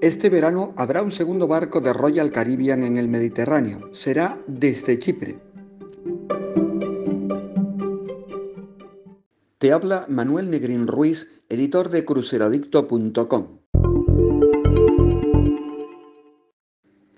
Este 0.00 0.30
verano 0.30 0.74
habrá 0.76 1.02
un 1.02 1.10
segundo 1.10 1.48
barco 1.48 1.80
de 1.80 1.92
Royal 1.92 2.30
Caribbean 2.30 2.84
en 2.84 2.98
el 2.98 3.08
Mediterráneo. 3.08 3.90
Será 3.92 4.40
desde 4.46 4.96
Chipre. 5.00 5.40
Te 9.58 9.72
habla 9.72 10.06
Manuel 10.08 10.86
Ruiz, 10.86 11.26
editor 11.48 11.88
de. 11.88 12.04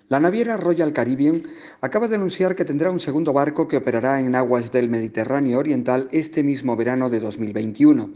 La 0.08 0.18
naviera 0.18 0.56
Royal 0.56 0.94
Caribbean 0.94 1.42
acaba 1.82 2.08
de 2.08 2.14
anunciar 2.14 2.54
que 2.56 2.64
tendrá 2.64 2.90
un 2.90 2.98
segundo 2.98 3.34
barco 3.34 3.68
que 3.68 3.76
operará 3.76 4.22
en 4.22 4.34
aguas 4.34 4.72
del 4.72 4.88
Mediterráneo 4.88 5.58
Oriental 5.58 6.08
este 6.12 6.42
mismo 6.42 6.76
verano 6.76 7.10
de 7.10 7.20
2021. 7.20 8.10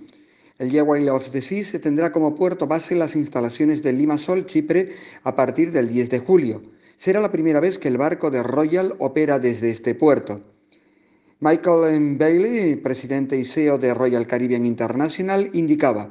El 0.57 0.71
Yeway 0.71 1.09
of 1.09 1.33
the 1.33 1.41
Seas 1.41 1.73
tendrá 1.81 2.13
como 2.13 2.37
puerto 2.37 2.69
base 2.69 2.95
las 2.95 3.17
instalaciones 3.17 3.83
de 3.83 3.93
Limassol, 3.93 4.47
Chipre, 4.47 4.93
a 5.25 5.35
partir 5.35 5.73
del 5.73 5.89
10 5.89 6.11
de 6.11 6.21
julio. 6.21 6.63
Será 6.97 7.21
la 7.21 7.33
primera 7.33 7.59
vez 7.59 7.81
que 7.81 7.89
el 7.89 7.99
barco 7.99 8.31
de 8.31 8.41
Royal 8.45 8.95
opera 9.01 9.41
desde 9.41 9.71
este 9.71 9.97
puerto. 9.97 10.43
Michael 11.41 11.97
M. 11.97 12.17
Bailey, 12.19 12.77
presidente 12.77 13.37
y 13.37 13.45
CEO 13.45 13.79
de 13.79 13.95
Royal 13.95 14.29
Caribbean 14.29 14.65
International, 14.65 15.51
indicaba, 15.55 16.11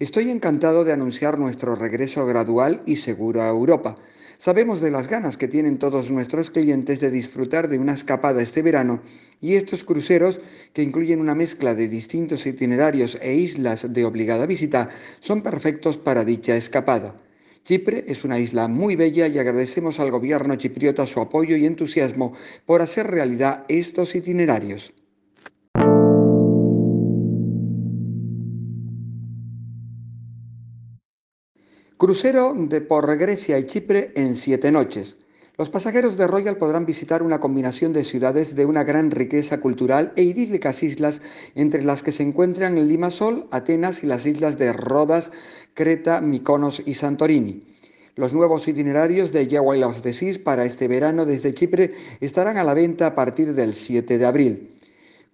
Estoy 0.00 0.28
encantado 0.28 0.82
de 0.82 0.92
anunciar 0.92 1.38
nuestro 1.38 1.76
regreso 1.76 2.26
gradual 2.26 2.82
y 2.86 2.96
seguro 2.96 3.42
a 3.42 3.48
Europa. 3.48 3.96
Sabemos 4.44 4.82
de 4.82 4.90
las 4.90 5.08
ganas 5.08 5.38
que 5.38 5.48
tienen 5.48 5.78
todos 5.78 6.10
nuestros 6.10 6.50
clientes 6.50 7.00
de 7.00 7.10
disfrutar 7.10 7.66
de 7.66 7.78
una 7.78 7.94
escapada 7.94 8.42
este 8.42 8.60
verano 8.60 9.00
y 9.40 9.54
estos 9.54 9.84
cruceros, 9.84 10.38
que 10.74 10.82
incluyen 10.82 11.22
una 11.22 11.34
mezcla 11.34 11.74
de 11.74 11.88
distintos 11.88 12.44
itinerarios 12.44 13.16
e 13.22 13.32
islas 13.32 13.90
de 13.90 14.04
obligada 14.04 14.44
visita, 14.44 14.90
son 15.18 15.42
perfectos 15.42 15.96
para 15.96 16.26
dicha 16.26 16.56
escapada. 16.56 17.16
Chipre 17.64 18.04
es 18.06 18.22
una 18.22 18.38
isla 18.38 18.68
muy 18.68 18.96
bella 18.96 19.28
y 19.28 19.38
agradecemos 19.38 19.98
al 19.98 20.10
gobierno 20.10 20.56
chipriota 20.56 21.06
su 21.06 21.22
apoyo 21.22 21.56
y 21.56 21.64
entusiasmo 21.64 22.34
por 22.66 22.82
hacer 22.82 23.06
realidad 23.06 23.64
estos 23.68 24.14
itinerarios. 24.14 24.92
Crucero 31.96 32.54
de 32.58 32.80
por 32.80 33.16
Grecia 33.16 33.56
y 33.56 33.66
Chipre 33.66 34.10
en 34.16 34.34
siete 34.34 34.72
noches. 34.72 35.16
Los 35.56 35.70
pasajeros 35.70 36.16
de 36.16 36.26
Royal 36.26 36.56
podrán 36.56 36.86
visitar 36.86 37.22
una 37.22 37.38
combinación 37.38 37.92
de 37.92 38.02
ciudades 38.02 38.56
de 38.56 38.66
una 38.66 38.82
gran 38.82 39.12
riqueza 39.12 39.60
cultural 39.60 40.12
e 40.16 40.24
idílicas 40.24 40.82
islas, 40.82 41.22
entre 41.54 41.84
las 41.84 42.02
que 42.02 42.10
se 42.10 42.24
encuentran 42.24 42.78
el 42.78 42.88
Limassol, 42.88 43.46
Atenas 43.52 44.02
y 44.02 44.08
las 44.08 44.26
islas 44.26 44.58
de 44.58 44.72
Rodas, 44.72 45.30
Creta, 45.74 46.20
Mykonos 46.20 46.82
y 46.84 46.94
Santorini. 46.94 47.62
Los 48.16 48.34
nuevos 48.34 48.66
itinerarios 48.66 49.32
de 49.32 49.46
Yaway 49.46 49.84
of 49.84 50.02
the 50.02 50.12
Seas 50.12 50.40
para 50.40 50.64
este 50.64 50.88
verano 50.88 51.26
desde 51.26 51.54
Chipre 51.54 51.92
estarán 52.20 52.56
a 52.56 52.64
la 52.64 52.74
venta 52.74 53.06
a 53.06 53.14
partir 53.14 53.54
del 53.54 53.74
7 53.74 54.18
de 54.18 54.26
abril. 54.26 54.73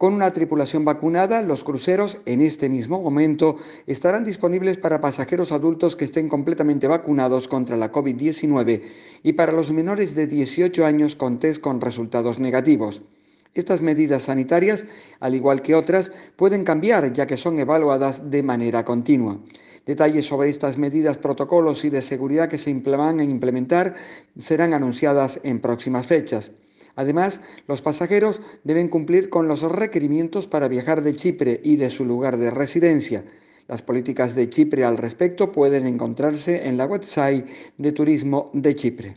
Con 0.00 0.14
una 0.14 0.32
tripulación 0.32 0.86
vacunada, 0.86 1.42
los 1.42 1.62
cruceros 1.62 2.16
en 2.24 2.40
este 2.40 2.70
mismo 2.70 3.02
momento 3.02 3.56
estarán 3.86 4.24
disponibles 4.24 4.78
para 4.78 5.02
pasajeros 5.02 5.52
adultos 5.52 5.94
que 5.94 6.06
estén 6.06 6.30
completamente 6.30 6.88
vacunados 6.88 7.48
contra 7.48 7.76
la 7.76 7.92
COVID-19 7.92 8.80
y 9.22 9.34
para 9.34 9.52
los 9.52 9.72
menores 9.72 10.14
de 10.14 10.26
18 10.26 10.86
años 10.86 11.16
con 11.16 11.38
test 11.38 11.60
con 11.60 11.82
resultados 11.82 12.38
negativos. 12.38 13.02
Estas 13.52 13.82
medidas 13.82 14.22
sanitarias, 14.22 14.86
al 15.20 15.34
igual 15.34 15.60
que 15.60 15.74
otras, 15.74 16.12
pueden 16.34 16.64
cambiar 16.64 17.12
ya 17.12 17.26
que 17.26 17.36
son 17.36 17.58
evaluadas 17.58 18.30
de 18.30 18.42
manera 18.42 18.86
continua. 18.86 19.38
Detalles 19.84 20.24
sobre 20.24 20.48
estas 20.48 20.78
medidas, 20.78 21.18
protocolos 21.18 21.84
y 21.84 21.90
de 21.90 22.00
seguridad 22.00 22.48
que 22.48 22.56
se 22.56 22.72
van 22.72 23.20
a 23.20 23.24
implementar 23.24 23.94
serán 24.38 24.72
anunciadas 24.72 25.40
en 25.42 25.60
próximas 25.60 26.06
fechas. 26.06 26.52
Además, 26.96 27.40
los 27.66 27.82
pasajeros 27.82 28.40
deben 28.64 28.88
cumplir 28.88 29.30
con 29.30 29.48
los 29.48 29.62
requerimientos 29.62 30.46
para 30.46 30.68
viajar 30.68 31.02
de 31.02 31.16
Chipre 31.16 31.60
y 31.62 31.76
de 31.76 31.90
su 31.90 32.04
lugar 32.04 32.36
de 32.36 32.50
residencia. 32.50 33.24
Las 33.68 33.82
políticas 33.82 34.34
de 34.34 34.50
Chipre 34.50 34.84
al 34.84 34.98
respecto 34.98 35.52
pueden 35.52 35.86
encontrarse 35.86 36.68
en 36.68 36.76
la 36.76 36.86
website 36.86 37.46
de 37.78 37.92
Turismo 37.92 38.50
de 38.52 38.74
Chipre. 38.74 39.14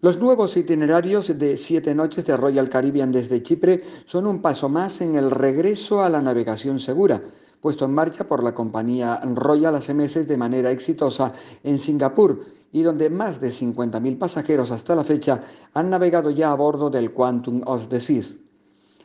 Los 0.00 0.18
nuevos 0.18 0.56
itinerarios 0.56 1.38
de 1.38 1.56
siete 1.56 1.94
noches 1.94 2.26
de 2.26 2.36
Royal 2.36 2.68
Caribbean 2.68 3.12
desde 3.12 3.40
Chipre 3.40 3.84
son 4.04 4.26
un 4.26 4.42
paso 4.42 4.68
más 4.68 5.00
en 5.00 5.14
el 5.14 5.30
regreso 5.30 6.02
a 6.02 6.10
la 6.10 6.20
navegación 6.20 6.80
segura 6.80 7.22
puesto 7.62 7.84
en 7.84 7.94
marcha 7.94 8.26
por 8.26 8.42
la 8.42 8.54
compañía 8.54 9.20
Royal 9.22 9.76
hace 9.76 9.94
meses 9.94 10.26
de 10.26 10.36
manera 10.36 10.70
exitosa 10.72 11.32
en 11.62 11.78
Singapur 11.78 12.44
y 12.72 12.82
donde 12.82 13.08
más 13.08 13.40
de 13.40 13.50
50.000 13.50 14.18
pasajeros 14.18 14.72
hasta 14.72 14.96
la 14.96 15.04
fecha 15.04 15.40
han 15.72 15.88
navegado 15.88 16.30
ya 16.30 16.50
a 16.50 16.56
bordo 16.56 16.90
del 16.90 17.12
Quantum 17.12 17.62
of 17.64 17.88
the 17.88 18.00
Seas. 18.00 18.36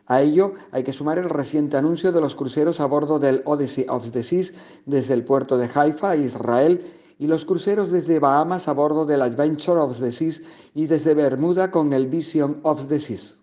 A 0.08 0.22
ello 0.22 0.54
hay 0.72 0.84
que 0.84 0.94
sumar 0.94 1.20
el 1.20 1.30
reciente 1.30 1.78
anuncio 1.78 2.12
de 2.12 2.22
los 2.22 2.34
cruceros 2.34 2.80
a 2.80 2.86
bordo 2.86 3.20
del 3.20 3.44
Odyssey 3.46 3.86
of 3.90 4.10
the 4.12 4.24
Seas 4.24 4.54
desde 4.86 5.14
el 5.14 5.24
puerto 5.24 5.58
de 5.58 5.70
Haifa, 5.72 6.16
Israel, 6.16 6.82
y 7.20 7.28
los 7.28 7.46
cruceros 7.46 7.92
desde 7.92 8.20
Bahamas 8.20 8.68
a 8.68 8.74
bordo 8.74 9.06
del 9.06 9.22
Adventure 9.22 9.82
of 9.82 10.00
the 10.00 10.12
Seas 10.12 10.42
y 10.74 10.88
desde 10.88 11.14
Bermuda 11.14 11.70
con 11.70 11.94
el 11.94 12.08
Vision 12.08 12.60
of 12.64 12.88
the 12.88 13.00
Seas. 13.00 13.40